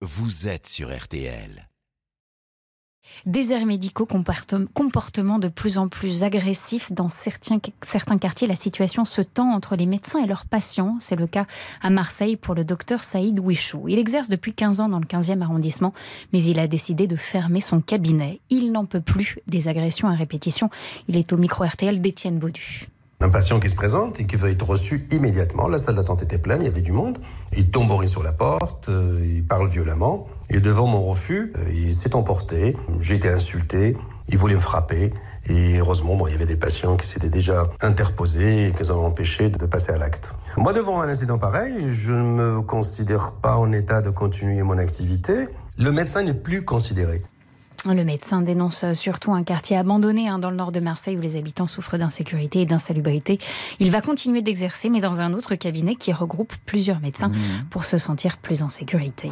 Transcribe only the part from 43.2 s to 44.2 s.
pas en état de